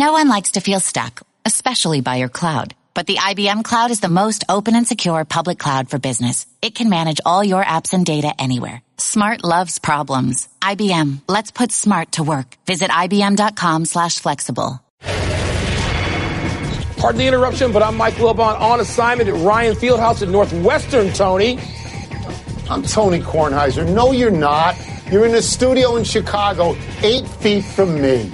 [0.00, 2.74] No one likes to feel stuck, especially by your cloud.
[2.94, 6.46] But the IBM Cloud is the most open and secure public cloud for business.
[6.62, 8.80] It can manage all your apps and data anywhere.
[8.96, 10.48] Smart loves problems.
[10.62, 12.56] IBM, let's put smart to work.
[12.64, 14.82] Visit IBM.com slash flexible.
[16.96, 21.58] Pardon the interruption, but I'm Mike Wilbon on assignment at Ryan Fieldhouse at Northwestern, Tony.
[22.70, 23.86] I'm Tony Kornheiser.
[23.94, 24.76] No, you're not.
[25.12, 28.32] You're in a studio in Chicago, eight feet from me.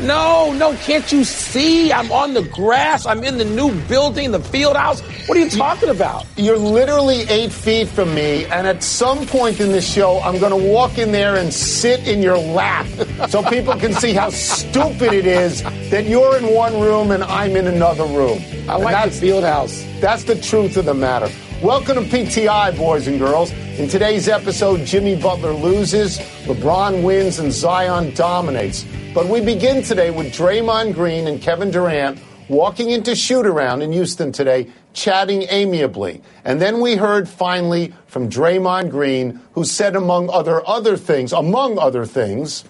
[0.00, 1.90] No, no, can't you see?
[1.90, 3.06] I'm on the grass.
[3.06, 5.00] I'm in the new building, the field house.
[5.26, 6.26] What are you talking about?
[6.36, 10.50] You're literally eight feet from me, and at some point in this show, I'm going
[10.50, 12.86] to walk in there and sit in your lap
[13.30, 17.56] so people can see how stupid it is that you're in one room and I'm
[17.56, 18.38] in another room.
[18.68, 19.82] I like the field house.
[20.00, 21.30] That's the truth of the matter.
[21.62, 23.50] Welcome to PTI, boys and girls.
[23.78, 28.84] In today's episode, Jimmy Butler loses, LeBron wins, and Zion dominates.
[29.16, 33.90] But we begin today with Draymond Green and Kevin Durant walking into shoot around in
[33.90, 36.20] Houston today, chatting amiably.
[36.44, 41.78] And then we heard finally from Draymond Green, who said, among other other things, among
[41.78, 42.64] other things,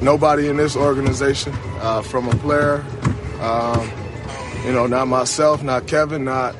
[0.00, 2.84] nobody in this organization, uh, from a player,
[3.40, 3.90] um,
[4.64, 6.54] you know, not myself, not Kevin, not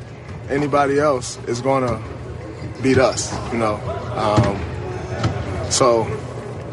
[0.49, 2.03] anybody else, is going to
[2.83, 3.33] beat us.
[3.53, 3.77] You know,
[4.17, 6.05] um, so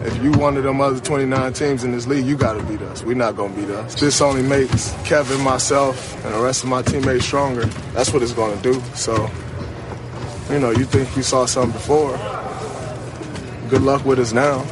[0.08, 2.81] if you one of them other 29 teams in this league, you got to beat
[2.81, 3.03] us.
[3.03, 4.00] We're not going to beat us.
[4.00, 7.66] This only makes Kevin, myself, and the rest of my teammates stronger.
[7.94, 8.81] That's what it's going to do.
[8.95, 9.30] So,
[10.49, 12.17] you know, you think you saw something before.
[13.69, 14.66] Good luck with us now.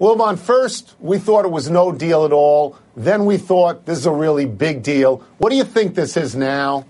[0.00, 2.78] Wilbon, first, we thought it was no deal at all.
[2.96, 5.24] Then we thought this is a really big deal.
[5.38, 6.86] What do you think this is now?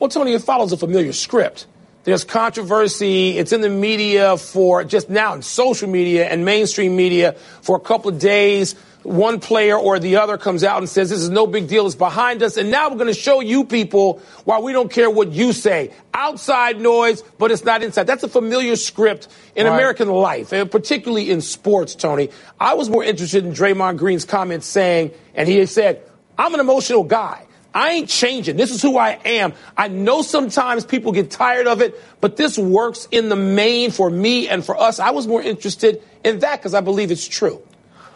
[0.00, 1.68] Well, Tony, it follows a familiar script.
[2.04, 3.38] There's controversy.
[3.38, 7.80] It's in the media for just now in social media and mainstream media for a
[7.80, 8.74] couple of days.
[9.04, 11.84] One player or the other comes out and says, this is no big deal.
[11.86, 12.56] It's behind us.
[12.56, 15.92] And now we're going to show you people why we don't care what you say.
[16.14, 18.06] Outside noise, but it's not inside.
[18.06, 19.74] That's a familiar script in right.
[19.74, 22.30] American life, and particularly in sports, Tony.
[22.58, 26.02] I was more interested in Draymond Green's comments saying, and he said,
[26.38, 27.46] I'm an emotional guy.
[27.74, 28.56] I ain't changing.
[28.56, 29.52] This is who I am.
[29.76, 34.08] I know sometimes people get tired of it, but this works in the main for
[34.08, 35.00] me and for us.
[35.00, 37.60] I was more interested in that because I believe it's true.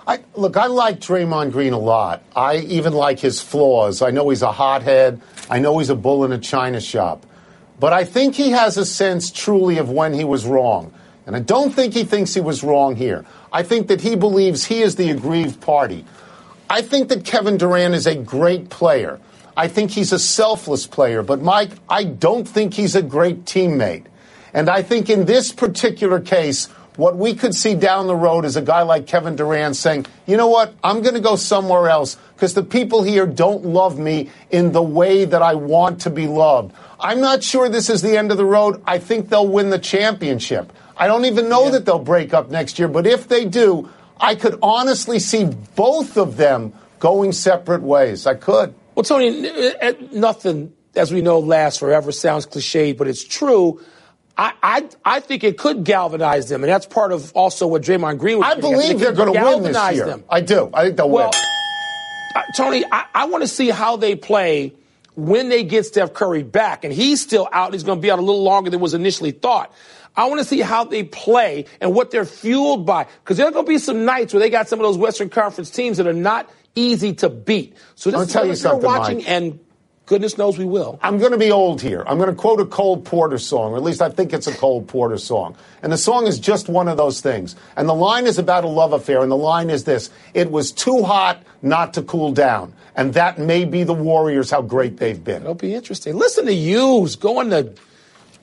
[0.07, 2.23] I, look, I like Draymond Green a lot.
[2.35, 4.01] I even like his flaws.
[4.01, 5.21] I know he's a hothead.
[5.51, 7.27] I know he's a bull in a china shop.
[7.81, 10.95] But I think he has a sense truly of when he was wrong.
[11.27, 13.27] And I don't think he thinks he was wrong here.
[13.53, 16.05] I think that he believes he is the aggrieved party.
[16.71, 19.21] I think that Kevin Durant is a great player.
[19.59, 21.25] I think he's a selfless player.
[21.25, 24.05] But, Mike, I don't think he's a great teammate.
[24.55, 28.55] And I think in this particular case, what we could see down the road is
[28.55, 32.17] a guy like Kevin Durant saying, you know what, I'm going to go somewhere else
[32.35, 36.29] because the people here don't love me in the way that I want to be
[36.29, 36.73] loved.
[37.01, 38.81] I'm not sure this is the end of the road.
[38.87, 40.73] I think they'll win the championship.
[40.97, 41.71] I don't even know yeah.
[41.73, 43.91] that they'll break up next year, but if they do,
[44.21, 48.25] I could honestly see both of them going separate ways.
[48.25, 48.75] I could.
[48.99, 49.49] Well, Tony,
[50.11, 52.11] nothing, as we know, lasts forever.
[52.11, 53.81] Sounds cliched, but it's true.
[54.37, 58.19] I, I, I think it could galvanize them, and that's part of also what Draymond
[58.19, 58.49] Green was.
[58.49, 60.05] I believe they're going to win this year.
[60.05, 60.25] Them.
[60.29, 60.69] I do.
[60.75, 61.41] I think they'll well, win.
[62.35, 64.73] Uh, Tony, I, I want to see how they play
[65.15, 67.75] when they get Steph Curry back, and he's still out.
[67.75, 69.73] He's going to be out a little longer than was initially thought.
[70.17, 73.53] I want to see how they play and what they're fueled by, because there are
[73.53, 76.09] going to be some nights where they got some of those Western Conference teams that
[76.09, 77.77] are not easy to beat.
[77.95, 79.29] So this I'll is tell you something, watching, Mike.
[79.29, 79.61] and
[80.07, 80.99] goodness knows we will.
[81.03, 82.03] I'm going to be old here.
[82.07, 84.55] I'm going to quote a Cole Porter song, or at least I think it's a
[84.55, 85.57] Cole Porter song.
[85.83, 87.55] And the song is just one of those things.
[87.77, 90.73] And the line is about a love affair, and the line is this It was
[90.73, 92.73] too hot not to cool down.
[92.97, 95.43] And that may be the Warriors, how great they've been.
[95.43, 96.17] It'll be interesting.
[96.17, 97.75] Listen to Hughes going to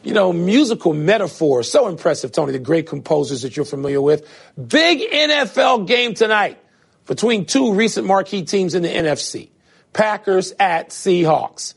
[0.04, 1.70] you know, musical metaphors.
[1.70, 4.30] So impressive, Tony, the great composers that you're familiar with.
[4.56, 6.60] Big NFL game tonight
[7.06, 9.50] between two recent marquee teams in the NFC
[9.94, 11.74] Packers at Seahawks.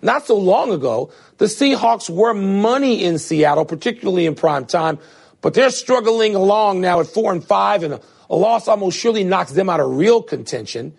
[0.00, 4.98] Not so long ago, the Seahawks were money in Seattle, particularly in prime time,
[5.40, 8.00] but they're struggling along now at four and five, and a,
[8.30, 10.94] a loss almost surely knocks them out of real contention.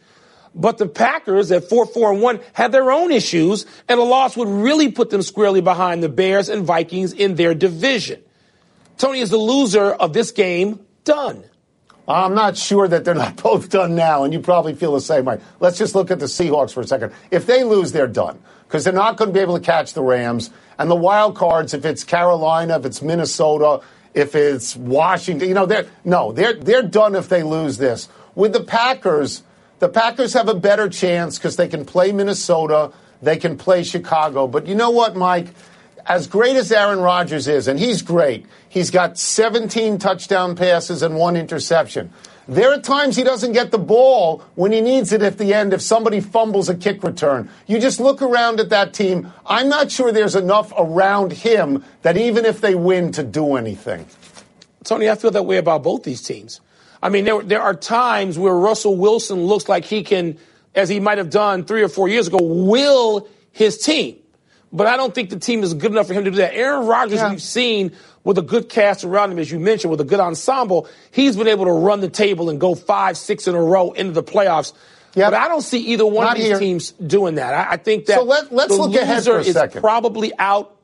[0.53, 4.35] But the Packers at 4 4 and 1 have their own issues, and a loss
[4.35, 8.21] would really put them squarely behind the Bears and Vikings in their division.
[8.97, 11.43] Tony is the loser of this game done.
[12.09, 15.25] I'm not sure that they're not both done now, and you probably feel the same
[15.25, 15.39] way.
[15.59, 17.13] Let's just look at the Seahawks for a second.
[17.31, 20.01] If they lose, they're done because they're not going to be able to catch the
[20.01, 20.49] Rams.
[20.77, 23.81] And the wild cards, if it's Carolina, if it's Minnesota,
[24.13, 28.09] if it's Washington, you know, they're no, they're they're done if they lose this.
[28.35, 29.43] with the Packers,
[29.79, 32.91] the Packers have a better chance because they can play Minnesota,
[33.21, 34.47] they can play Chicago.
[34.47, 35.47] But you know what, Mike?
[36.05, 41.15] As great as Aaron Rodgers is, and he's great, he's got 17 touchdown passes and
[41.15, 42.11] one interception.
[42.47, 45.71] There are times he doesn't get the ball when he needs it at the end
[45.71, 47.47] if somebody fumbles a kick return.
[47.67, 49.31] You just look around at that team.
[49.45, 54.07] I'm not sure there's enough around him that even if they win to do anything.
[54.83, 56.59] Tony, I feel that way about both these teams.
[57.03, 60.39] I mean, there, there are times where Russell Wilson looks like he can,
[60.73, 64.17] as he might have done three or four years ago, will his team.
[64.71, 66.53] But I don't think the team is good enough for him to do that.
[66.53, 67.31] Aaron Rodgers, yeah.
[67.31, 67.91] we've seen
[68.23, 71.47] with a good cast around him, as you mentioned, with a good ensemble, he's been
[71.47, 74.73] able to run the table and go five, six in a row into the playoffs.
[75.15, 75.31] Yep.
[75.31, 76.59] But I don't see either one Not of these here.
[76.59, 77.53] teams doing that.
[77.53, 79.81] I, I think that so let, us look ahead for a second.
[79.81, 80.75] probably out.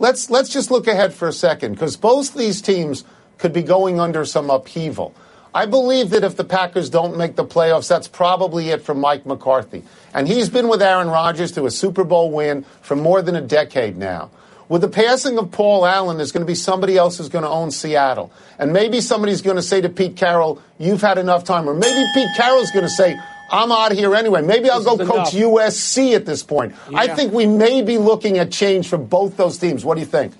[0.00, 3.04] Let's let's just look ahead for a second because both these teams
[3.38, 5.14] could be going under some upheaval.
[5.54, 9.26] I believe that if the Packers don't make the playoffs, that's probably it for Mike
[9.26, 9.82] McCarthy.
[10.14, 13.40] And he's been with Aaron Rodgers to a Super Bowl win for more than a
[13.40, 14.30] decade now.
[14.68, 17.50] With the passing of Paul Allen, there's going to be somebody else who's going to
[17.50, 18.30] own Seattle.
[18.56, 21.68] And maybe somebody's going to say to Pete Carroll, you've had enough time.
[21.68, 23.18] Or maybe Pete Carroll's going to say,
[23.50, 24.42] I'm out of here anyway.
[24.42, 25.50] Maybe I'll this go coach enough.
[25.50, 26.76] USC at this point.
[26.88, 26.98] Yeah.
[26.98, 29.84] I think we may be looking at change for both those teams.
[29.84, 30.34] What do you think?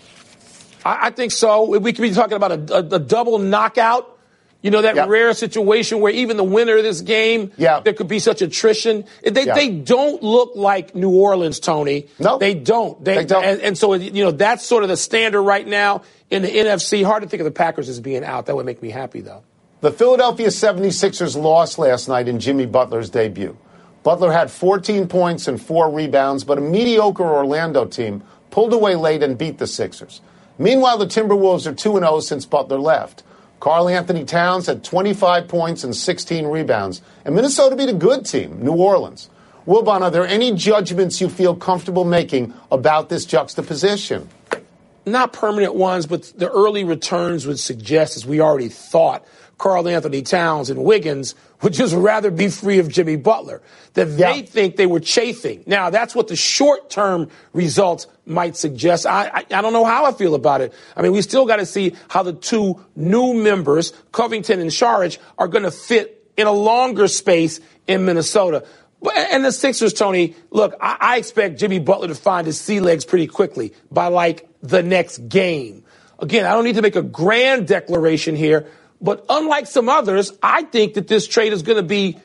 [0.85, 1.65] I, I think so.
[1.65, 4.17] We could be talking about a, a, a double knockout
[4.63, 5.09] you know, that yep.
[5.09, 7.85] rare situation where even the winner of this game, yep.
[7.85, 9.05] there could be such attrition.
[9.23, 9.55] They, yep.
[9.55, 12.09] they don't look like New Orleans, Tony.
[12.19, 12.39] No.
[12.39, 13.03] They don't.
[13.03, 13.45] They, they don't.
[13.45, 17.05] And, and, so, you know, that's sort of the standard right now in the NFC.
[17.05, 18.47] Hard to think of the Packers as being out.
[18.47, 19.43] That would make me happy, though.
[19.81, 23.57] The Philadelphia 76ers lost last night in Jimmy Butler's debut.
[24.03, 29.23] Butler had 14 points and four rebounds, but a mediocre Orlando team pulled away late
[29.23, 30.21] and beat the Sixers.
[30.59, 33.23] Meanwhile, the Timberwolves are 2 0 since Butler left.
[33.61, 37.03] Karl-Anthony Towns had 25 points and 16 rebounds.
[37.25, 39.29] And Minnesota beat a good team, New Orleans.
[39.67, 44.29] Wilbon, are there any judgments you feel comfortable making about this juxtaposition?
[45.07, 49.25] Not permanent ones, but the early returns would suggest, as we already thought,
[49.61, 53.61] Karl-Anthony Towns and Wiggins would just rather be free of Jimmy Butler.
[53.93, 54.43] That they yeah.
[54.43, 55.65] think they were chafing.
[55.67, 59.05] Now, that's what the short term results might suggest.
[59.05, 60.73] I, I, I, don't know how I feel about it.
[60.97, 65.19] I mean, we still got to see how the two new members, Covington and Saric,
[65.37, 68.65] are going to fit in a longer space in Minnesota.
[69.03, 73.27] And the Sixers, Tony, look, I, expect Jimmy Butler to find his sea legs pretty
[73.27, 75.85] quickly by like the next game.
[76.19, 78.67] Again, I don't need to make a grand declaration here,
[79.01, 82.19] but unlike some others, I think that this trade is going to be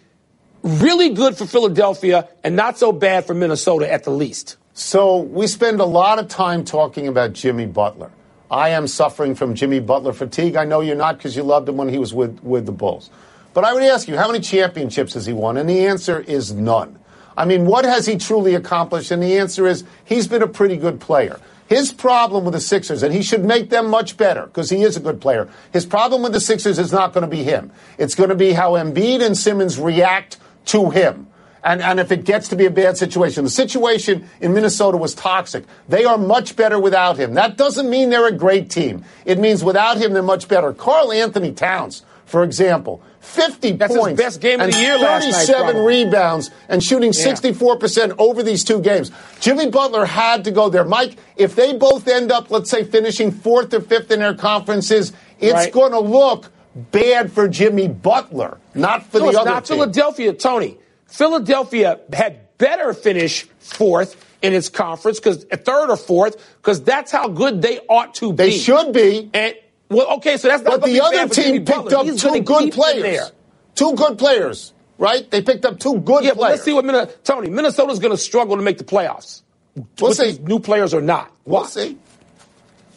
[0.63, 4.57] really good for Philadelphia and not so bad for Minnesota at the least.
[4.73, 8.11] So we spend a lot of time talking about Jimmy Butler.
[8.51, 10.55] I am suffering from Jimmy Butler fatigue.
[10.57, 13.09] I know you're not because you loved him when he was with, with the Bulls.
[13.55, 15.55] But I would ask you, how many championships has he won?
[15.55, 16.99] And the answer is none.
[17.37, 19.11] I mean, what has he truly accomplished?
[19.11, 21.39] And the answer is he's been a pretty good player.
[21.67, 24.97] His problem with the Sixers, and he should make them much better because he is
[24.97, 25.47] a good player.
[25.71, 27.71] His problem with the Sixers is not going to be him.
[27.97, 31.27] It's going to be how Embiid and Simmons react to him.
[31.63, 35.15] And, and if it gets to be a bad situation, the situation in Minnesota was
[35.15, 35.63] toxic.
[35.87, 37.35] They are much better without him.
[37.35, 39.05] That doesn't mean they're a great team.
[39.23, 40.73] It means without him, they're much better.
[40.73, 44.21] Karl-Anthony Towns, for example, 50 That's points.
[44.21, 49.11] best game of the year 37 rebounds and shooting 64% over these two games.
[49.39, 50.83] Jimmy Butler had to go there.
[50.83, 55.13] Mike, if they both end up, let's say, finishing fourth or fifth in their conferences,
[55.39, 55.71] it's right.
[55.71, 59.77] going to look bad for Jimmy Butler, not for no, the other not team.
[59.77, 60.77] Philadelphia, Tony.
[61.05, 67.11] Philadelphia had better finish fourth in its conference because uh, third or fourth because that's
[67.11, 68.35] how good they ought to be.
[68.35, 69.29] They should be.
[69.33, 69.55] And
[69.89, 70.81] well, okay, so that's not.
[70.81, 73.31] But the other team picked up two good players.
[73.75, 75.29] Two good players, right?
[75.29, 76.51] They picked up two good yeah, players.
[76.53, 77.17] let's see what Minnesota.
[77.23, 79.41] Tony, Minnesota's going to struggle to make the playoffs.
[79.75, 80.27] We'll with see.
[80.27, 81.31] These new players or not.
[81.45, 81.75] Watch.
[81.75, 81.97] We'll see.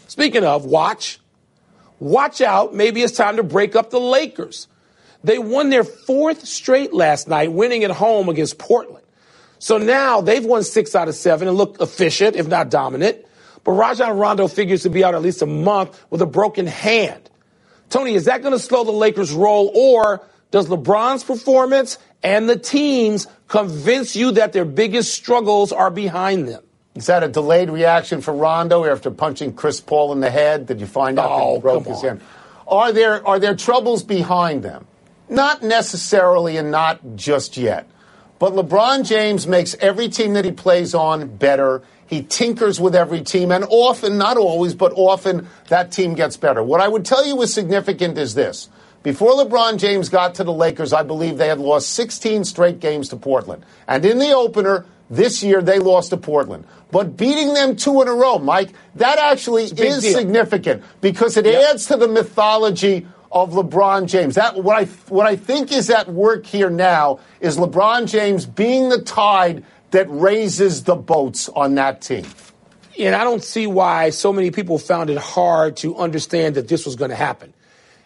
[0.06, 1.18] Speaking of, watch.
[2.00, 2.74] Watch out.
[2.74, 4.68] Maybe it's time to break up the Lakers.
[5.24, 9.04] They won their fourth straight last night, winning at home against Portland.
[9.58, 13.24] So now they've won six out of seven and look efficient, if not dominant.
[13.68, 17.28] But Rajon Rondo figures to be out at least a month with a broken hand.
[17.90, 22.58] Tony, is that going to slow the Lakers' roll, or does LeBron's performance and the
[22.58, 26.62] teams convince you that their biggest struggles are behind them?
[26.94, 30.64] Is that a delayed reaction for Rondo after punching Chris Paul in the head?
[30.64, 32.22] Did you find out oh, that he oh, broke his hand?
[32.66, 34.86] Are there are there troubles behind them?
[35.28, 37.86] Not necessarily and not just yet.
[38.38, 41.82] But LeBron James makes every team that he plays on better.
[42.08, 46.62] He tinkers with every team, and often, not always, but often, that team gets better.
[46.62, 48.70] What I would tell you is significant is this
[49.02, 53.10] Before LeBron James got to the Lakers, I believe they had lost 16 straight games
[53.10, 53.64] to Portland.
[53.86, 56.64] And in the opener, this year they lost to Portland.
[56.90, 60.00] But beating them two in a row, Mike, that actually is deal.
[60.00, 61.74] significant because it yep.
[61.74, 64.36] adds to the mythology of LeBron James.
[64.36, 68.88] That what I what I think is at work here now is LeBron James being
[68.88, 72.26] the tide that raises the boats on that team.
[72.98, 76.84] And I don't see why so many people found it hard to understand that this
[76.84, 77.54] was going to happen.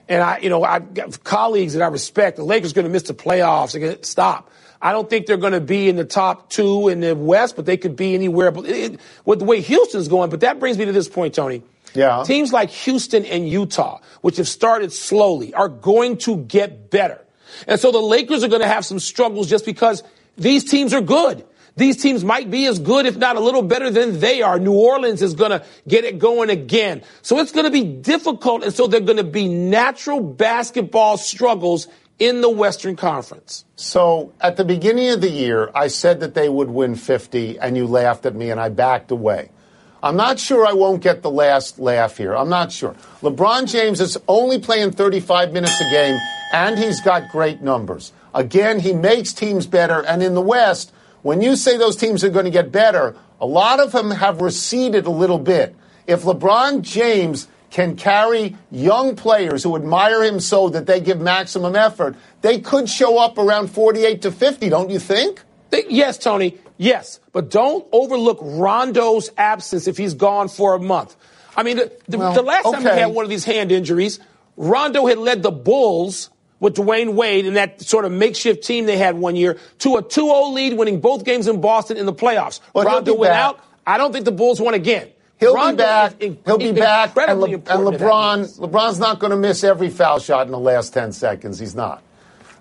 [0.09, 2.37] And I, you know, I've got colleagues that I respect.
[2.37, 3.73] The Lakers going to miss the playoffs.
[3.73, 4.51] They're going to stop.
[4.83, 7.67] I don't think they're going to be in the top two in the West, but
[7.67, 8.51] they could be anywhere.
[8.51, 11.63] But it, with the way Houston's going, but that brings me to this point, Tony.
[11.95, 12.25] Yeah.
[12.27, 17.25] Teams like Houston and Utah, which have started slowly, are going to get better.
[17.67, 20.03] And so the Lakers are going to have some struggles just because
[20.37, 21.45] these teams are good.
[21.77, 24.59] These teams might be as good, if not a little better than they are.
[24.59, 27.03] New Orleans is going to get it going again.
[27.23, 28.63] So it's going to be difficult.
[28.63, 31.89] And so they're going to be natural basketball struggles
[32.19, 33.65] in the Western Conference.
[33.77, 37.77] So at the beginning of the year, I said that they would win 50, and
[37.77, 39.51] you laughed at me, and I backed away.
[40.03, 42.37] I'm not sure I won't get the last laugh here.
[42.37, 42.95] I'm not sure.
[43.23, 46.19] LeBron James is only playing 35 minutes a game,
[46.53, 48.13] and he's got great numbers.
[48.35, 52.31] Again, he makes teams better, and in the West, when you say those teams are
[52.31, 55.75] going to get better, a lot of them have receded a little bit.
[56.07, 61.75] If LeBron James can carry young players who admire him so that they give maximum
[61.75, 65.43] effort, they could show up around 48 to 50, don't you think?
[65.89, 66.59] Yes, Tony.
[66.77, 67.19] Yes.
[67.33, 71.17] But don't overlook Rondo's absence if he's gone for a month.
[71.57, 72.83] I mean, the, well, the last okay.
[72.83, 74.21] time he had one of these hand injuries,
[74.57, 76.31] Rondo had led the Bulls
[76.63, 80.03] with Dwyane Wade and that sort of makeshift team they had one year to a
[80.03, 82.61] 2-0 lead, winning both games in Boston in the playoffs.
[82.73, 83.45] Well, Rondo went back.
[83.45, 83.61] out.
[83.85, 85.11] I don't think the Bulls won again.
[85.41, 86.23] He'll Rondo be back.
[86.23, 87.17] In, He'll be back.
[87.17, 90.95] And, Le- and LeBron, LeBron's not going to miss every foul shot in the last
[90.95, 91.59] 10 seconds.
[91.59, 92.01] He's not.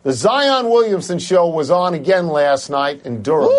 [0.02, 3.52] The Zion Williamson show was on again last night in Durham.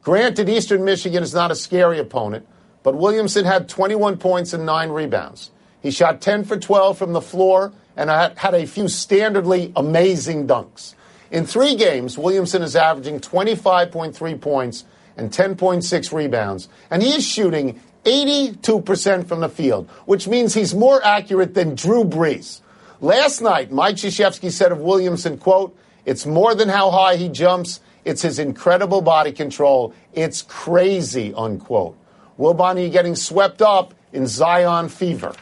[0.00, 2.48] Granted, Eastern Michigan is not a scary opponent,
[2.82, 5.50] but Williamson had 21 points and nine rebounds.
[5.82, 10.94] He shot 10 for 12 from the floor and had a few standardly amazing dunks.
[11.30, 14.84] In three games, Williamson is averaging 25.3 points
[15.16, 21.04] and 10.6 rebounds, and he is shooting 82% from the field, which means he's more
[21.04, 22.60] accurate than Drew Brees.
[23.00, 27.80] Last night, Mike Krzyzewski said of Williamson, quote, it's more than how high he jumps,
[28.04, 29.94] it's his incredible body control.
[30.12, 31.96] It's crazy, unquote.
[32.38, 35.34] Wilbon, getting swept up in Zion fever.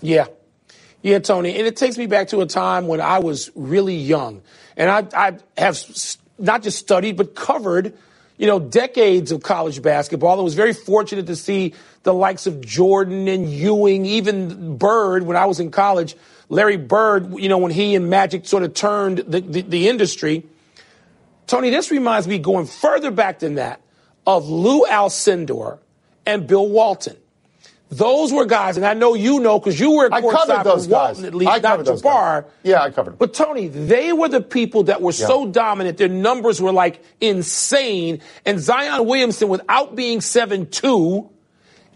[0.00, 0.26] Yeah,
[1.02, 1.56] yeah, Tony.
[1.56, 4.42] And it takes me back to a time when I was really young.
[4.76, 5.78] And I, I have
[6.38, 7.94] not just studied, but covered,
[8.36, 10.38] you know, decades of college basketball.
[10.38, 11.74] I was very fortunate to see
[12.04, 16.16] the likes of Jordan and Ewing, even Bird when I was in college.
[16.48, 20.46] Larry Bird, you know, when he and Magic sort of turned the, the, the industry.
[21.46, 23.80] Tony, this reminds me going further back than that
[24.26, 25.78] of Lou Alcindor
[26.26, 27.16] and Bill Walton.
[27.90, 31.22] Those were guys, and I know you know because you were I covered those guys.
[31.22, 32.42] At least, I not Jabbar.
[32.42, 32.50] Guys.
[32.62, 33.18] Yeah, I covered them.
[33.18, 35.26] But Tony, they were the people that were yeah.
[35.26, 35.96] so dominant.
[35.96, 38.20] Their numbers were like insane.
[38.44, 41.30] And Zion Williamson, without being seven two,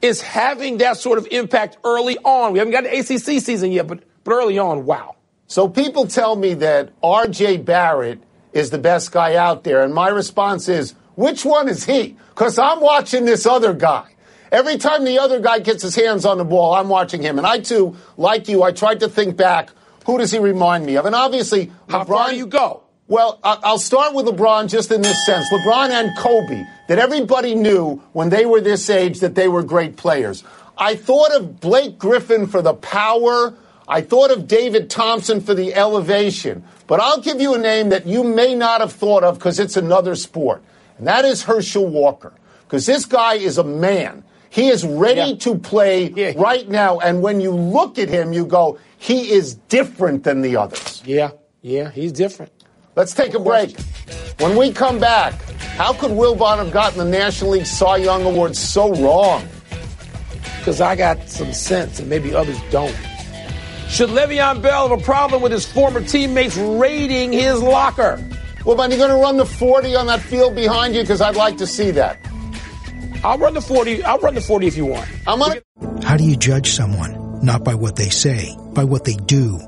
[0.00, 2.52] is having that sort of impact early on.
[2.52, 5.16] We haven't got an ACC season yet, but, but early on, wow.
[5.46, 7.58] So people tell me that R.J.
[7.58, 8.20] Barrett
[8.54, 12.16] is the best guy out there, and my response is, which one is he?
[12.30, 14.06] Because I'm watching this other guy.
[14.52, 17.38] Every time the other guy gets his hands on the ball, I'm watching him.
[17.38, 19.70] And I, too, like you, I tried to think back.
[20.04, 21.06] Who does he remind me of?
[21.06, 22.82] And obviously, how LeBron, far you go?
[23.08, 25.50] Well, I'll start with LeBron just in this sense.
[25.50, 29.96] LeBron and Kobe, that everybody knew when they were this age that they were great
[29.96, 30.44] players.
[30.76, 33.54] I thought of Blake Griffin for the power.
[33.88, 36.62] I thought of David Thompson for the elevation.
[36.86, 39.78] But I'll give you a name that you may not have thought of because it's
[39.78, 40.62] another sport.
[40.98, 42.34] And that is Herschel Walker.
[42.64, 44.24] Because this guy is a man.
[44.52, 45.36] He is ready yeah.
[45.36, 46.34] to play yeah.
[46.36, 46.98] right now.
[46.98, 51.02] And when you look at him, you go, he is different than the others.
[51.06, 51.30] Yeah,
[51.62, 52.52] yeah, he's different.
[52.94, 53.80] Let's take a break.
[54.40, 55.32] When we come back,
[55.78, 59.48] how could Wilbon have gotten the National League Cy Young Award so wrong?
[60.58, 62.94] Because I got some sense and maybe others don't.
[63.88, 68.22] Should Le'Veon Bell have a problem with his former teammates raiding his locker?
[68.66, 71.36] Well, man, you're going to run the 40 on that field behind you because I'd
[71.36, 72.18] like to see that.
[73.24, 74.04] I'll run the 40.
[74.04, 75.08] I'll run the 40 if you want.
[75.26, 75.58] I'm on.
[76.02, 77.40] How do you judge someone?
[77.44, 79.58] Not by what they say, by what they do.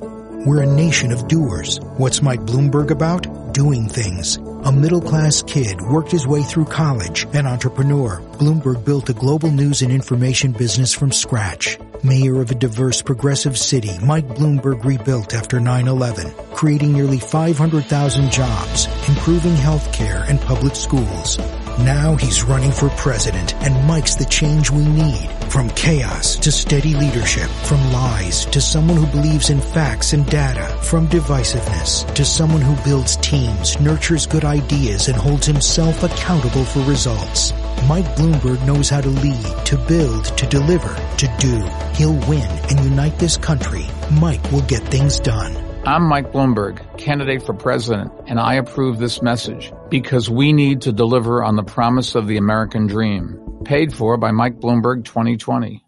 [0.47, 1.79] We're a nation of doers.
[1.97, 3.55] What's Mike Bloomberg about?
[3.55, 4.37] Doing things.
[4.37, 8.21] A middle class kid worked his way through college, an entrepreneur.
[8.39, 13.57] Bloomberg built a global news and information business from scratch Mayor of a diverse progressive
[13.57, 20.77] city, Mike Bloomberg rebuilt after 9-11, creating nearly 500,000 jobs, improving health care and public
[20.77, 21.39] schools.
[21.79, 25.29] Now he's running for president and Mike's the change we need.
[25.49, 30.67] From chaos to steady leadership, from lies to someone who believes in facts and data,
[30.83, 36.79] from divisiveness to someone who builds teams, nurtures good ideas, and holds himself accountable for
[36.85, 37.53] results.
[37.89, 41.59] Mike Bloomberg knows how to lead, to build, to deliver, to do.
[41.97, 43.87] He'll win and unite this country.
[44.13, 45.57] Mike will get things done.
[45.85, 50.93] I'm Mike Bloomberg, candidate for president, and I approve this message because we need to
[50.93, 53.39] deliver on the promise of the American dream.
[53.65, 55.85] Paid for by Mike Bloomberg 2020.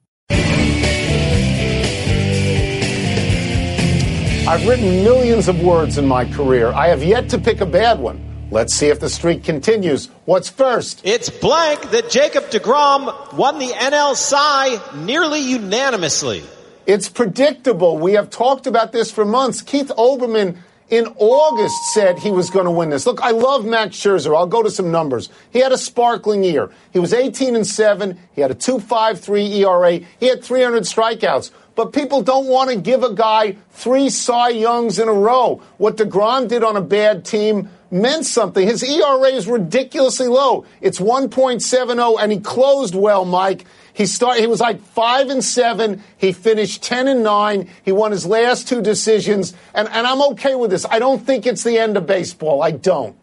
[4.49, 6.69] I've written millions of words in my career.
[6.69, 8.47] I have yet to pick a bad one.
[8.53, 10.07] Let's see if the streak continues.
[10.25, 11.01] What's first?
[11.03, 16.45] It's blank that Jacob DeGrom won the NL Cy nearly unanimously.
[16.87, 17.99] It's predictable.
[17.99, 19.63] We have talked about this for months.
[19.63, 23.07] Keith Olbermann in August said he was going to win this.
[23.07, 24.37] Look, I love Max Scherzer.
[24.37, 25.28] I'll go to some numbers.
[25.50, 26.71] He had a sparkling year.
[26.93, 28.19] He was 18 and 7.
[28.35, 30.07] He had a 2.53 ERA.
[30.21, 31.50] He had 300 strikeouts.
[31.76, 35.62] But people don't want to give a guy three Cy Youngs in a row.
[35.76, 38.66] What DeGrom did on a bad team meant something.
[38.66, 40.64] His ERA is ridiculously low.
[40.80, 43.66] It's 1.70 and he closed well, Mike.
[43.92, 44.40] He started.
[44.40, 46.02] He was like five and seven.
[46.18, 47.71] He finished ten and nine.
[47.83, 50.85] He won his last two decisions, and and I'm okay with this.
[50.85, 52.62] I don't think it's the end of baseball.
[52.62, 53.16] I don't.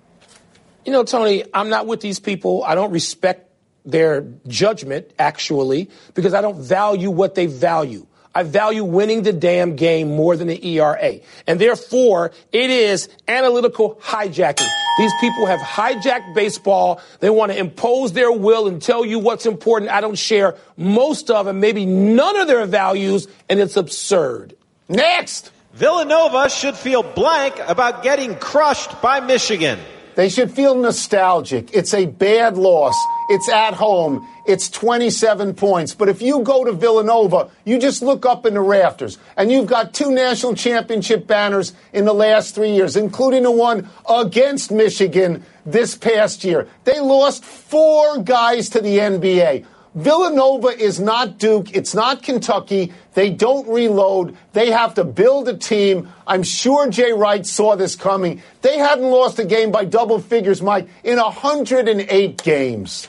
[0.83, 2.63] You know, Tony, I'm not with these people.
[2.63, 3.51] I don't respect
[3.85, 8.07] their judgment actually because I don't value what they value.
[8.35, 11.19] I value winning the damn game more than the ERA.
[11.45, 14.69] And therefore, it is analytical hijacking.
[14.97, 17.01] These people have hijacked baseball.
[17.19, 19.91] They want to impose their will and tell you what's important.
[19.91, 24.55] I don't share most of them, maybe none of their values, and it's absurd.
[24.89, 25.51] Next!
[25.73, 29.79] Villanova should feel blank about getting crushed by Michigan.
[30.15, 31.73] They should feel nostalgic.
[31.73, 32.95] It's a bad loss.
[33.29, 34.27] It's at home.
[34.45, 35.95] It's 27 points.
[35.95, 39.67] But if you go to Villanova, you just look up in the rafters, and you've
[39.67, 45.43] got two national championship banners in the last three years, including the one against Michigan
[45.65, 46.67] this past year.
[46.83, 49.65] They lost four guys to the NBA.
[49.95, 51.75] Villanova is not Duke.
[51.75, 52.93] It's not Kentucky.
[53.13, 54.35] They don't reload.
[54.53, 56.09] They have to build a team.
[56.25, 58.41] I'm sure Jay Wright saw this coming.
[58.61, 63.07] They hadn't lost a game by double figures, Mike, in 108 games.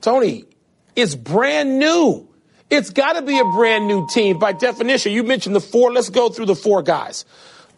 [0.00, 0.46] Tony,
[0.96, 2.26] it's brand new.
[2.70, 5.12] It's got to be a brand new team by definition.
[5.12, 5.92] You mentioned the four.
[5.92, 7.26] Let's go through the four guys.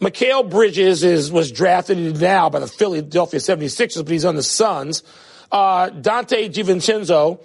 [0.01, 5.03] Mikal Bridges is was drafted now by the Philadelphia 76ers, but he's on the Suns.
[5.51, 7.41] Uh, Donte DiVincenzo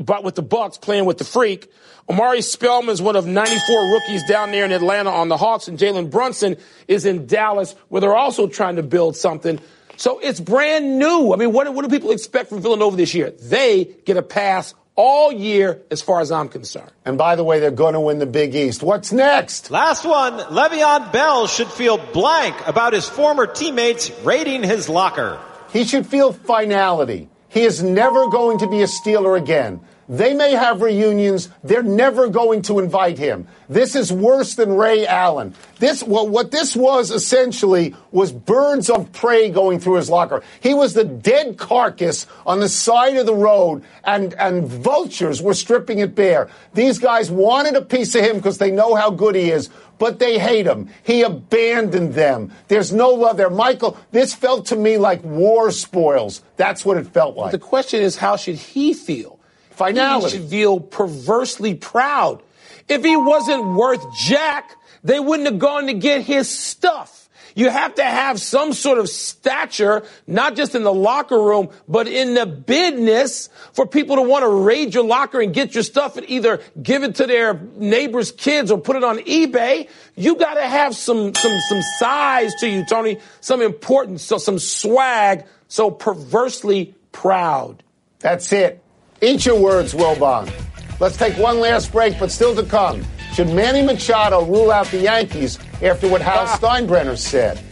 [0.00, 1.70] but with the Bucks playing with the freak.
[2.08, 5.78] Omari Spellman is one of 94 rookies down there in Atlanta on the Hawks, and
[5.78, 6.56] Jalen Brunson
[6.88, 9.60] is in Dallas, where they're also trying to build something.
[9.96, 11.32] So it's brand new.
[11.32, 13.30] I mean, what, what do people expect from Villanova this year?
[13.30, 16.90] They get a pass all year, as far as I'm concerned.
[17.04, 18.82] And by the way, they're going to win the Big East.
[18.82, 19.70] What's next?
[19.70, 20.38] Last one.
[20.38, 25.40] Le'Veon Bell should feel blank about his former teammates raiding his locker.
[25.72, 27.28] He should feel finality.
[27.48, 29.80] He is never going to be a Steeler again.
[30.10, 31.50] They may have reunions.
[31.62, 33.46] They're never going to invite him.
[33.68, 35.54] This is worse than Ray Allen.
[35.78, 40.42] This, well, what this was essentially was birds of prey going through his locker.
[40.58, 45.54] He was the dead carcass on the side of the road and, and vultures were
[45.54, 46.48] stripping it bare.
[46.74, 49.70] These guys wanted a piece of him because they know how good he is,
[50.00, 50.88] but they hate him.
[51.04, 52.50] He abandoned them.
[52.66, 53.48] There's no love there.
[53.48, 56.42] Michael, this felt to me like war spoils.
[56.56, 57.52] That's what it felt like.
[57.52, 59.39] The question is, how should he feel?
[59.80, 60.36] Finality.
[60.36, 62.42] He should feel perversely proud.
[62.86, 67.28] If he wasn't worth jack, they wouldn't have gone to get his stuff.
[67.54, 72.06] You have to have some sort of stature, not just in the locker room, but
[72.06, 76.16] in the business for people to want to raid your locker and get your stuff
[76.16, 79.88] and either give it to their neighbor's kids or put it on eBay.
[80.14, 84.58] You got to have some, some, some size to you, Tony, some importance, so some
[84.58, 87.82] swag, so perversely proud.
[88.20, 88.82] That's it.
[89.22, 90.50] Eat your words, Wilbon.
[90.98, 93.04] Let's take one last break, but still to come.
[93.34, 96.58] Should Manny Machado rule out the Yankees after what Hal ah.
[96.58, 97.62] Steinbrenner said?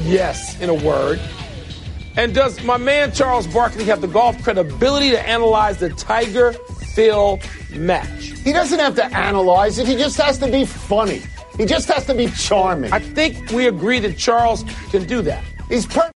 [0.00, 1.20] Yes, in a word.
[2.16, 6.54] And does my man Charles Barkley have the golf credibility to analyze the Tiger
[6.94, 7.38] Phil
[7.72, 8.24] match?
[8.42, 11.22] He doesn't have to analyze it, he just has to be funny.
[11.56, 12.92] He just has to be charming.
[12.92, 15.44] I think we agree that Charles can do that.
[15.68, 16.16] He's perfect.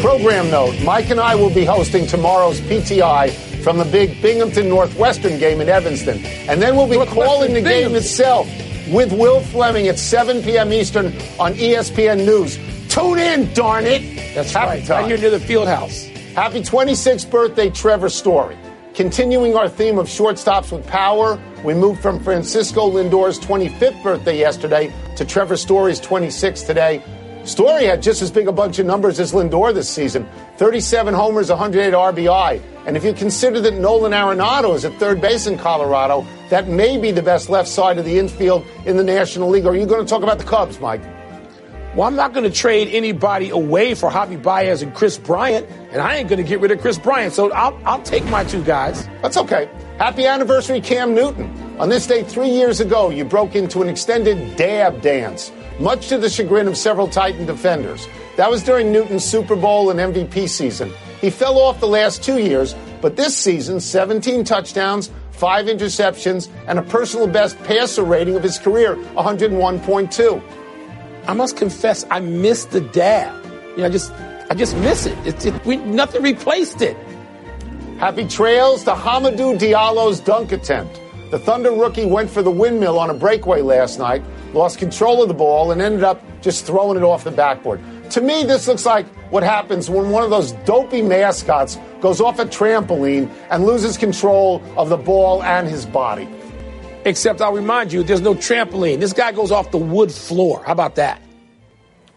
[0.00, 3.30] Program note Mike and I will be hosting tomorrow's PTI
[3.62, 6.24] from the big Binghamton Northwestern game in Evanston.
[6.24, 8.48] And then we'll be calling the game itself
[8.90, 10.72] with Will Fleming at 7 p.m.
[10.72, 11.08] Eastern
[11.38, 12.56] on ESPN News.
[12.88, 14.34] Tune in, darn it.
[14.34, 14.86] That's Happy right.
[14.86, 15.02] time.
[15.02, 16.06] Right here near the field house.
[16.34, 18.56] Happy 26th birthday, Trevor Story.
[18.94, 24.92] Continuing our theme of shortstops with power, we moved from Francisco Lindor's 25th birthday yesterday
[25.16, 27.02] to Trevor Story's 26th today.
[27.44, 31.48] Story had just as big a bunch of numbers as Lindor this season 37 homers,
[31.48, 32.62] 108 RBI.
[32.86, 36.98] And if you consider that Nolan Arenado is at third base in Colorado, that may
[36.98, 39.66] be the best left side of the infield in the National League.
[39.66, 41.02] Are you going to talk about the Cubs, Mike?
[41.94, 46.00] Well, I'm not going to trade anybody away for Javi Baez and Kris Bryant, and
[46.00, 47.32] I ain't going to get rid of Kris Bryant.
[47.32, 49.08] So I'll, I'll take my two guys.
[49.22, 49.68] That's okay.
[49.98, 51.50] Happy anniversary, Cam Newton.
[51.80, 56.18] On this day three years ago, you broke into an extended dab dance, much to
[56.18, 58.06] the chagrin of several Titan defenders.
[58.36, 60.92] That was during Newton's Super Bowl and MVP season.
[61.20, 66.78] He fell off the last two years, but this season, 17 touchdowns, five interceptions, and
[66.78, 70.42] a personal best passer rating of his career, 101.2.
[71.26, 73.44] I must confess, I miss the dab.
[73.72, 74.12] You know, I just,
[74.50, 75.18] I just miss it.
[75.26, 76.96] It, it we, nothing replaced it.
[77.98, 80.99] Happy trails to Hamidou Diallo's dunk attempt.
[81.30, 84.20] The Thunder rookie went for the windmill on a breakaway last night,
[84.52, 87.80] lost control of the ball, and ended up just throwing it off the backboard.
[88.10, 92.40] To me, this looks like what happens when one of those dopey mascots goes off
[92.40, 96.28] a trampoline and loses control of the ball and his body.
[97.04, 98.98] Except I'll remind you, there's no trampoline.
[98.98, 100.64] This guy goes off the wood floor.
[100.64, 101.22] How about that?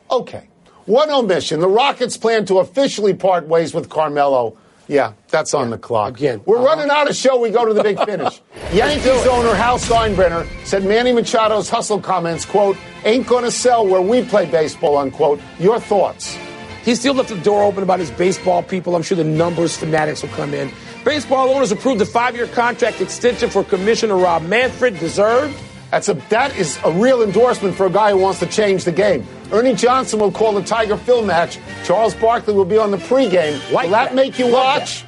[0.10, 0.50] Okay.
[0.86, 1.60] One omission.
[1.60, 4.58] The Rockets plan to officially part ways with Carmelo.
[4.88, 6.18] Yeah, that's on the clock.
[6.18, 6.42] Again.
[6.46, 6.66] We're Uh-huh.
[6.66, 7.40] running out of show.
[7.40, 8.42] We go to the big finish.
[8.74, 14.02] Yankees owner Hal Steinbrenner said Manny Machado's hustle comments, quote, ain't going to sell where
[14.02, 15.40] we play baseball, unquote.
[15.60, 16.38] Your thoughts?
[16.84, 18.96] He still left the door open about his baseball people.
[18.96, 20.70] I'm sure the numbers fanatics will come in.
[21.06, 25.00] Baseball owners approved a five-year contract extension for Commissioner Rob Manfred.
[25.00, 25.56] Deserved.
[25.94, 28.92] That's a that is a real endorsement for a guy who wants to change the
[28.92, 29.28] game.
[29.52, 31.60] Ernie Johnson will call the Tiger Phil match.
[31.84, 33.60] Charles Barkley will be on the pregame.
[33.72, 34.16] Like will that, that.
[34.16, 35.02] make you Love watch?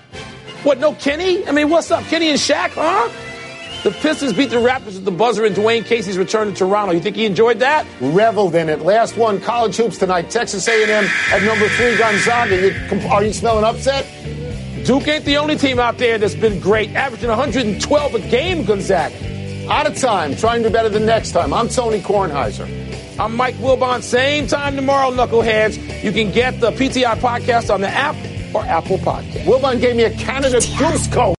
[0.61, 1.43] What, no Kenny?
[1.47, 2.03] I mean, what's up?
[2.03, 3.09] Kenny and Shaq, huh?
[3.81, 6.93] The Pistons beat the Raptors with the buzzer in Dwane Casey's return to Toronto.
[6.93, 7.87] You think he enjoyed that?
[7.99, 8.81] Reveled in it.
[8.81, 10.29] Last one, college hoops tonight.
[10.29, 12.61] Texas A&M at number three, Gonzaga.
[12.61, 14.05] You, are you smelling upset?
[14.85, 19.34] Duke ain't the only team out there that's been great, averaging 112 a game, Gonzaga.
[19.69, 20.35] Out of time.
[20.35, 21.53] Trying to do better than next time.
[21.53, 22.69] I'm Tony Kornheiser.
[23.19, 24.01] I'm Mike Wilbon.
[24.03, 26.03] Same time tomorrow, Knuckleheads.
[26.03, 28.15] You can get the PTI podcast on the app
[28.53, 29.43] or Apple Podcast.
[29.45, 31.33] Wilbon gave me a Canada Goose coat.